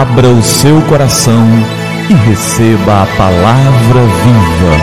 [0.00, 1.44] Abra o seu coração
[2.08, 4.74] e receba a palavra viva.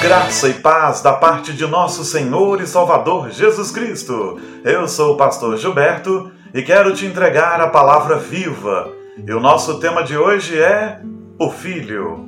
[0.00, 4.40] Graça e paz da parte de nosso Senhor e Salvador Jesus Cristo.
[4.64, 8.90] Eu sou o pastor Gilberto e quero te entregar a palavra viva.
[9.18, 11.02] E o nosso tema de hoje é
[11.38, 12.26] o Filho.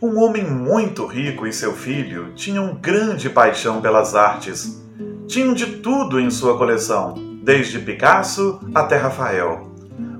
[0.00, 4.82] Um homem muito rico e seu filho tinham grande paixão pelas artes.
[5.26, 9.72] Tinham de tudo em sua coleção desde Picasso até Rafael.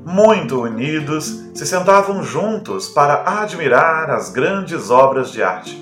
[0.03, 5.77] Muito unidos, se sentavam juntos para admirar as grandes obras de arte.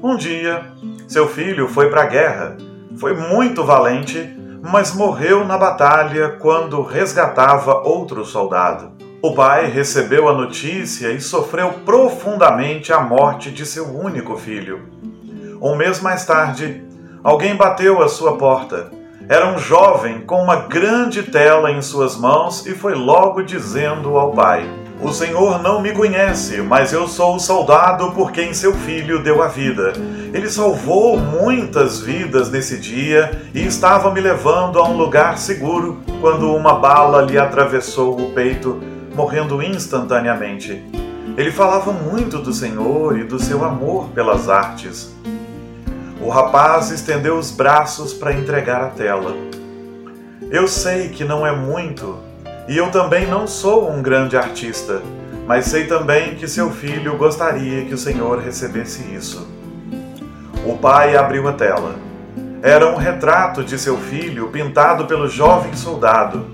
[0.00, 0.64] Um dia,
[1.08, 2.56] seu filho foi para a guerra.
[2.96, 8.92] Foi muito valente, mas morreu na batalha quando resgatava outro soldado.
[9.20, 14.88] O pai recebeu a notícia e sofreu profundamente a morte de seu único filho.
[15.60, 16.84] Um mês mais tarde,
[17.24, 22.66] alguém bateu à sua porta era um jovem com uma grande tela em suas mãos
[22.66, 24.68] e foi logo dizendo ao pai:
[25.00, 29.42] O Senhor não me conhece, mas eu sou o soldado por quem seu filho deu
[29.42, 29.94] a vida.
[30.32, 36.54] Ele salvou muitas vidas nesse dia e estava me levando a um lugar seguro quando
[36.54, 38.78] uma bala lhe atravessou o peito,
[39.14, 40.84] morrendo instantaneamente.
[41.36, 45.14] Ele falava muito do Senhor e do seu amor pelas artes.
[46.24, 49.36] O rapaz estendeu os braços para entregar a tela.
[50.50, 52.18] Eu sei que não é muito,
[52.66, 55.02] e eu também não sou um grande artista,
[55.46, 59.46] mas sei também que seu filho gostaria que o Senhor recebesse isso.
[60.64, 61.96] O pai abriu a tela.
[62.62, 66.46] Era um retrato de seu filho pintado pelo jovem soldado.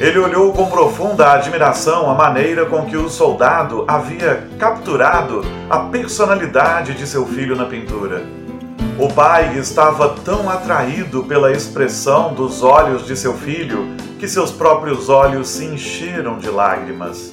[0.00, 6.94] Ele olhou com profunda admiração a maneira com que o soldado havia capturado a personalidade
[6.94, 8.37] de seu filho na pintura.
[8.98, 15.08] O pai estava tão atraído pela expressão dos olhos de seu filho que seus próprios
[15.08, 17.32] olhos se encheram de lágrimas.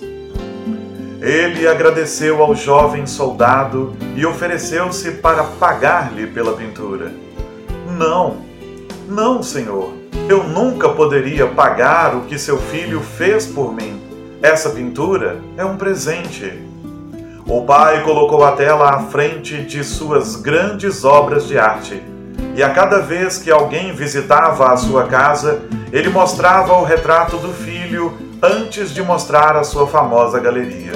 [1.19, 7.11] Ele agradeceu ao jovem soldado e ofereceu-se para pagar-lhe pela pintura.
[7.97, 8.37] Não,
[9.09, 9.91] não, senhor,
[10.29, 13.99] eu nunca poderia pagar o que seu filho fez por mim.
[14.39, 16.74] Essa pintura é um presente.
[17.47, 22.01] O pai colocou a tela à frente de suas grandes obras de arte,
[22.55, 25.61] e a cada vez que alguém visitava a sua casa,
[25.93, 30.93] ele mostrava o retrato do filho antes de mostrar a sua famosa galeria.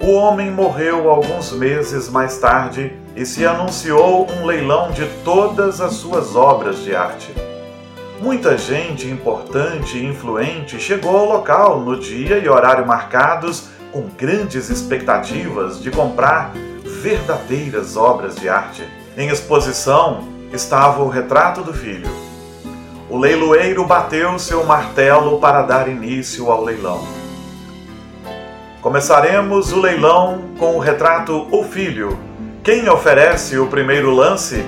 [0.00, 5.92] O homem morreu alguns meses mais tarde e se anunciou um leilão de todas as
[5.92, 7.32] suas obras de arte.
[8.20, 14.70] Muita gente importante e influente chegou ao local no dia e horário marcados com grandes
[14.70, 16.52] expectativas de comprar
[17.02, 18.86] verdadeiras obras de arte.
[19.16, 22.08] Em exposição estava o retrato do filho.
[23.08, 27.04] O leiloeiro bateu seu martelo para dar início ao leilão.
[28.80, 32.18] Começaremos o leilão com o retrato O Filho.
[32.62, 34.64] Quem oferece o primeiro lance?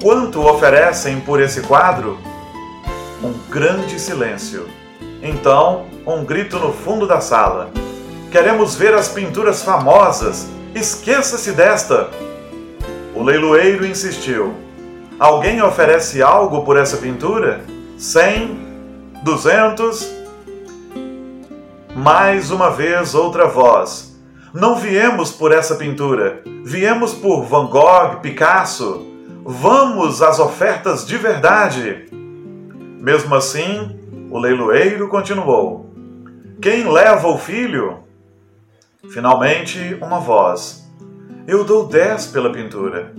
[0.00, 2.18] Quanto oferecem por esse quadro?
[3.22, 4.68] Um grande silêncio.
[5.22, 7.70] Então, um grito no fundo da sala.
[8.30, 10.48] Queremos ver as pinturas famosas.
[10.74, 12.10] Esqueça-se desta.
[13.14, 14.54] O leiloeiro insistiu.
[15.18, 17.60] Alguém oferece algo por essa pintura?
[17.96, 18.58] Cem?
[19.22, 20.10] Duzentos?
[21.94, 24.12] Mais uma vez outra voz.
[24.52, 29.06] Não viemos por essa pintura, viemos por Van Gogh, Picasso.
[29.44, 32.06] Vamos às ofertas de verdade.
[33.00, 33.98] Mesmo assim,
[34.32, 35.92] o leiloeiro continuou:
[36.60, 37.98] Quem leva o filho?
[39.10, 40.90] Finalmente, uma voz:
[41.46, 43.12] Eu dou dez pela pintura.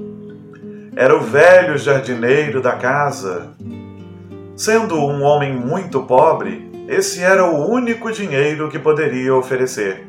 [0.96, 3.52] Era o velho jardineiro da casa.
[4.56, 10.08] Sendo um homem muito pobre, esse era o único dinheiro que poderia oferecer.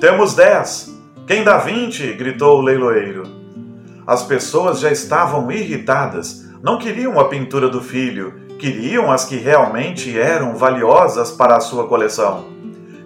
[0.00, 0.92] Temos dez.
[1.24, 2.12] Quem dá vinte?
[2.14, 3.22] gritou o leiloeiro.
[4.04, 10.18] As pessoas já estavam irritadas, não queriam a pintura do filho queriam as que realmente
[10.18, 12.44] eram valiosas para a sua coleção.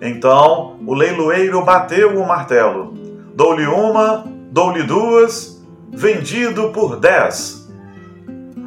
[0.01, 2.95] Então o leiloeiro bateu o martelo.
[3.35, 5.63] Dou-lhe uma, dou-lhe duas,
[5.93, 7.69] vendido por dez.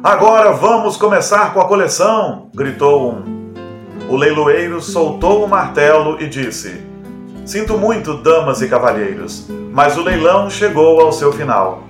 [0.02, 3.34] Agora vamos começar com a coleção, gritou um.
[4.08, 6.84] O leiloeiro soltou o martelo e disse:
[7.44, 11.84] Sinto muito, damas e cavalheiros, mas o leilão chegou ao seu final.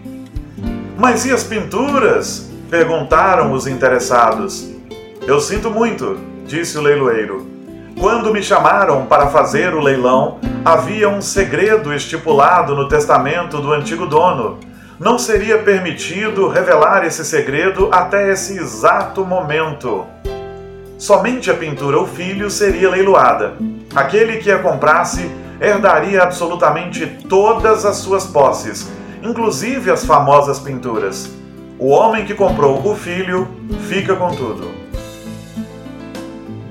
[0.97, 2.51] Mas e as pinturas?
[2.71, 4.74] perguntaram os interessados.
[5.27, 7.47] Eu sinto muito, disse o leiloeiro.
[7.99, 14.05] Quando me chamaram para fazer o leilão, havia um segredo estipulado no testamento do antigo
[14.05, 14.59] dono.
[15.01, 20.05] Não seria permitido revelar esse segredo até esse exato momento.
[20.99, 23.55] somente a pintura ou filho seria leiloada.
[23.95, 28.91] Aquele que a comprasse herdaria absolutamente todas as suas posses,
[29.23, 31.31] inclusive as famosas pinturas.
[31.79, 33.49] O homem que comprou o filho
[33.89, 34.84] fica com tudo.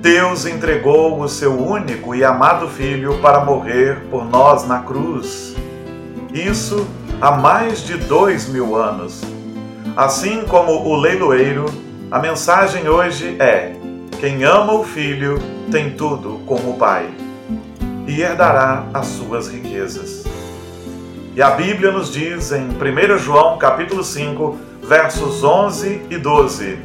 [0.03, 5.55] Deus entregou o seu único e amado filho para morrer por nós na cruz.
[6.33, 6.85] Isso
[7.21, 9.21] há mais de dois mil anos.
[9.95, 11.67] Assim como o leiloeiro,
[12.11, 13.77] a mensagem hoje é:
[14.19, 15.39] quem ama o filho
[15.71, 17.09] tem tudo como o pai
[18.05, 20.25] e herdará as suas riquezas.
[21.33, 26.77] E a Bíblia nos diz em 1 João capítulo 5, versos 11 e 12: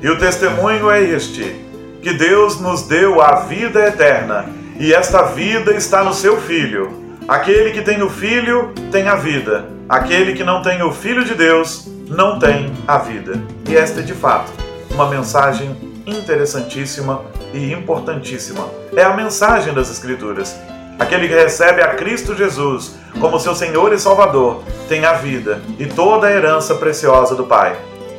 [0.00, 1.63] E o testemunho é este:
[2.04, 4.44] que Deus nos deu a vida eterna,
[4.78, 7.02] e esta vida está no seu Filho.
[7.26, 11.34] Aquele que tem o Filho tem a vida, aquele que não tem o Filho de
[11.34, 13.40] Deus não tem a vida.
[13.66, 14.52] E esta é de fato
[14.90, 15.74] uma mensagem
[16.06, 17.22] interessantíssima
[17.54, 18.68] e importantíssima.
[18.94, 20.54] É a mensagem das Escrituras.
[20.98, 25.86] Aquele que recebe a Cristo Jesus como seu Senhor e Salvador tem a vida e
[25.86, 27.74] toda a herança preciosa do Pai.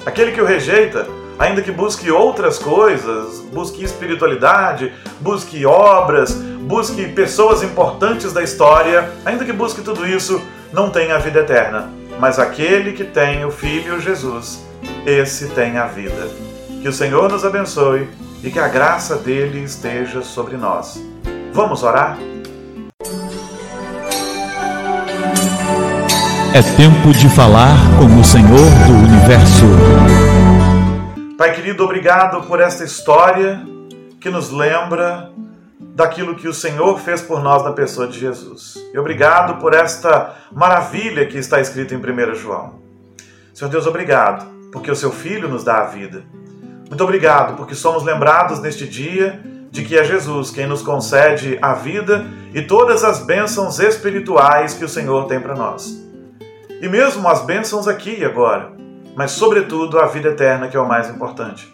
[0.07, 1.05] Aquele que o rejeita,
[1.37, 9.45] ainda que busque outras coisas, busque espiritualidade, busque obras, busque pessoas importantes da história, ainda
[9.45, 10.41] que busque tudo isso,
[10.71, 11.89] não tem a vida eterna.
[12.19, 14.65] Mas aquele que tem o Filho Jesus,
[15.05, 16.29] esse tem a vida.
[16.81, 18.07] Que o Senhor nos abençoe
[18.43, 21.01] e que a graça dele esteja sobre nós.
[21.51, 22.17] Vamos orar?
[26.53, 30.34] É tempo de falar com o Senhor do Universo.
[31.37, 33.61] Pai querido, obrigado por esta história
[34.21, 35.31] que nos lembra
[35.79, 38.75] daquilo que o Senhor fez por nós na pessoa de Jesus.
[38.93, 42.75] E obrigado por esta maravilha que está escrita em 1 João.
[43.53, 46.23] Senhor Deus, obrigado, porque o seu Filho nos dá a vida.
[46.87, 49.37] Muito obrigado, porque somos lembrados neste dia
[49.69, 54.85] de que é Jesus quem nos concede a vida e todas as bênçãos espirituais que
[54.85, 56.05] o Senhor tem para nós
[56.81, 58.71] e mesmo as bênçãos aqui e agora,
[59.15, 61.71] mas sobretudo a vida eterna, que é o mais importante.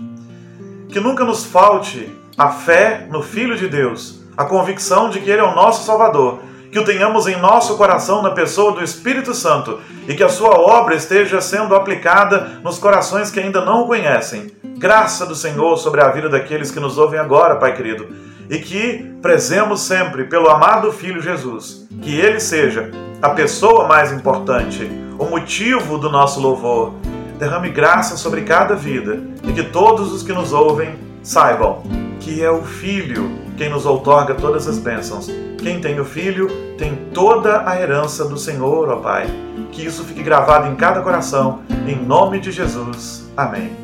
[0.90, 5.42] Que nunca nos falte a fé no Filho de Deus, a convicção de que Ele
[5.42, 6.40] é o nosso Salvador,
[6.72, 10.58] que o tenhamos em nosso coração na pessoa do Espírito Santo e que a sua
[10.58, 14.52] obra esteja sendo aplicada nos corações que ainda não o conhecem.
[14.78, 18.08] Graça do Senhor sobre a vida daqueles que nos ouvem agora, Pai querido,
[18.50, 22.90] e que prezemos sempre pelo amado Filho Jesus, que Ele seja
[23.22, 24.90] a pessoa mais importante,
[25.20, 26.94] o motivo do nosso louvor.
[27.42, 30.94] Derrame graça sobre cada vida e que todos os que nos ouvem
[31.24, 31.82] saibam
[32.20, 35.28] que é o Filho quem nos outorga todas as bênçãos.
[35.58, 36.48] Quem tem o Filho
[36.78, 39.26] tem toda a herança do Senhor, ó Pai.
[39.72, 43.28] Que isso fique gravado em cada coração, em nome de Jesus.
[43.36, 43.76] Amém.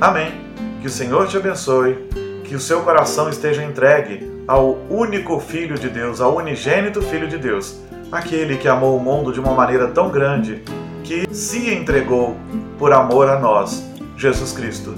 [0.00, 0.32] Amém.
[0.80, 1.94] Que o Senhor te abençoe,
[2.42, 7.38] que o seu coração esteja entregue ao único Filho de Deus, ao unigênito Filho de
[7.38, 7.78] Deus
[8.10, 10.62] aquele que amou o mundo de uma maneira tão grande
[11.04, 12.36] que se entregou
[12.78, 13.84] por amor a nós,
[14.16, 14.94] Jesus Cristo.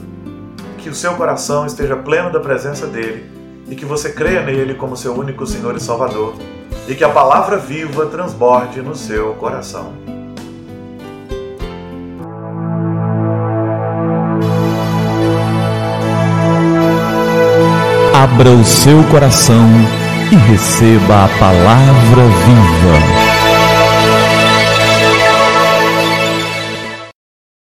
[0.79, 3.31] Que o seu coração esteja pleno da presença dele
[3.69, 6.35] e que você creia nele como seu único Senhor e Salvador
[6.89, 9.93] e que a palavra viva transborde no seu coração.
[18.15, 19.67] Abra o seu coração
[20.31, 23.32] e receba a palavra viva.